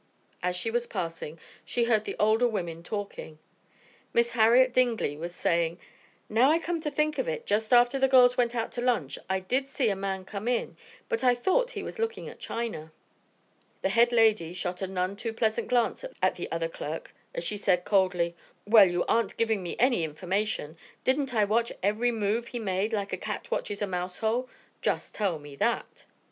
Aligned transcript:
As 0.41 0.55
she 0.55 0.71
was 0.71 0.87
passing 0.87 1.37
she 1.63 1.83
heard 1.83 2.05
the 2.05 2.15
older 2.17 2.47
women 2.47 2.81
talking. 2.81 3.37
Miss 4.13 4.31
Harriet 4.31 4.73
Dingley 4.73 5.15
was 5.15 5.35
saying, 5.35 5.77
"Now 6.27 6.49
I 6.49 6.57
come 6.57 6.81
to 6.81 6.89
think 6.89 7.19
of 7.19 7.27
it, 7.27 7.45
just 7.45 7.71
after 7.71 7.99
the 7.99 8.07
girls 8.07 8.35
went 8.35 8.55
out 8.55 8.71
to 8.71 8.81
lunch, 8.81 9.19
I 9.29 9.39
did 9.39 9.69
see 9.69 9.89
a 9.91 9.95
man 9.95 10.25
come 10.25 10.47
in, 10.47 10.75
but 11.07 11.23
I 11.23 11.35
thought 11.35 11.69
he 11.77 11.83
was 11.83 11.99
looking 11.99 12.27
at 12.27 12.39
china." 12.39 12.91
The 13.83 13.89
head 13.89 14.11
lady 14.11 14.55
shot 14.55 14.81
a 14.81 14.87
none 14.87 15.15
too 15.15 15.33
pleasant 15.33 15.67
glance 15.67 16.03
at 16.19 16.33
the 16.33 16.51
other 16.51 16.67
clerk 16.67 17.13
as 17.35 17.43
she 17.43 17.55
said 17.57 17.85
coldly, 17.85 18.35
"Well, 18.65 18.89
you 18.89 19.05
aren't 19.05 19.37
giving 19.37 19.61
me 19.61 19.75
any 19.77 20.03
information. 20.03 20.77
Didn't 21.03 21.35
I 21.35 21.45
watch 21.45 21.71
every 21.83 22.09
move 22.11 22.47
he 22.47 22.57
made 22.57 22.91
like 22.91 23.13
a 23.13 23.17
cat 23.17 23.51
watches 23.51 23.83
a 23.83 23.87
mouse 23.87 24.17
hole? 24.17 24.49
Just 24.81 25.13
tell 25.13 25.37
me 25.37 25.55
that!" 25.57 26.05